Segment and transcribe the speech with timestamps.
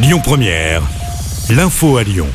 [0.00, 0.80] Lyon Première,
[1.50, 2.28] l'info à Lyon.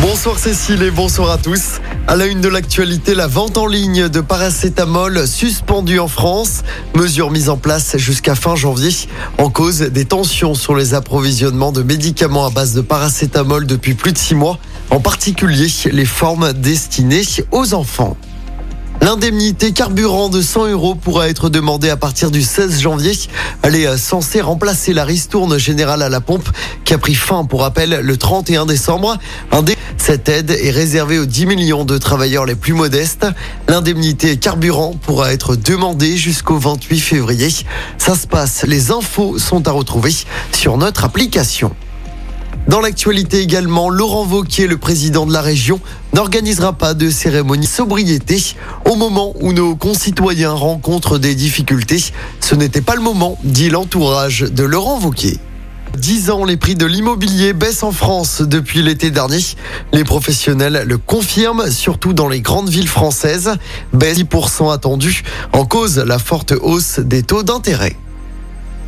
[0.00, 1.80] Bonsoir Cécile et bonsoir à tous.
[2.08, 6.62] À la une de l'actualité, la vente en ligne de paracétamol suspendue en France.
[6.96, 8.90] Mesure mise en place jusqu'à fin janvier.
[9.38, 14.12] En cause des tensions sur les approvisionnements de médicaments à base de paracétamol depuis plus
[14.12, 14.58] de six mois.
[14.90, 17.22] En particulier les formes destinées
[17.52, 18.16] aux enfants.
[19.02, 23.12] L'indemnité carburant de 100 euros pourra être demandée à partir du 16 janvier.
[23.62, 26.48] Elle est censée remplacer la ristourne générale à la pompe
[26.84, 29.16] qui a pris fin, pour rappel, le 31 décembre.
[29.96, 33.26] Cette aide est réservée aux 10 millions de travailleurs les plus modestes.
[33.68, 37.48] L'indemnité carburant pourra être demandée jusqu'au 28 février.
[37.96, 40.14] Ça se passe, les infos sont à retrouver
[40.52, 41.74] sur notre application.
[42.68, 45.80] Dans l'actualité également, Laurent Vauquier, le président de la région,
[46.12, 52.02] n'organisera pas de cérémonie sobriété au moment où nos concitoyens rencontrent des difficultés.
[52.38, 55.38] Ce n'était pas le moment, dit l'entourage de Laurent Vauquier.
[55.96, 59.40] 10 ans, les prix de l'immobilier baissent en France depuis l'été dernier.
[59.92, 63.50] Les professionnels le confirment, surtout dans les grandes villes françaises.
[63.92, 67.96] Baisse 10% attendue, en cause la forte hausse des taux d'intérêt.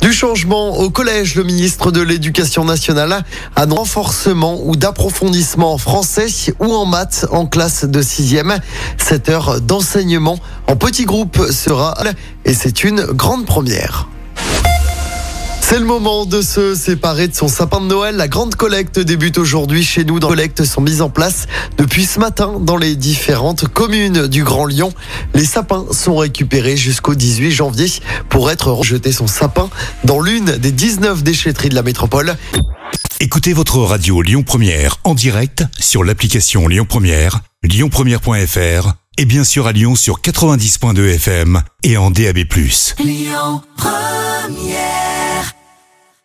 [0.01, 3.23] Du changement au collège, le ministre de l'Éducation nationale
[3.55, 6.27] un renforcement ou d'approfondissement en français
[6.59, 8.59] ou en maths en classe de sixième.
[8.97, 11.95] Cette heure d'enseignement en petit groupe sera
[12.45, 14.09] et c'est une grande première.
[15.73, 18.15] C'est le moment de se séparer de son sapin de Noël.
[18.15, 20.19] La grande collecte débute aujourd'hui chez nous.
[20.19, 21.47] Dans collectes sont mises en place
[21.79, 24.93] depuis ce matin dans les différentes communes du Grand Lyon.
[25.33, 27.87] Les sapins sont récupérés jusqu'au 18 janvier
[28.29, 29.67] pour être rejeté son sapin
[30.03, 32.35] dans l'une des 19 déchetteries de la métropole.
[33.19, 39.65] Écoutez votre radio Lyon Première en direct sur l'application Lyon Première, lyonpremière.fr et bien sûr
[39.65, 42.43] à Lyon sur 90.2 FM et en DAB+.
[42.99, 45.12] Lyon Première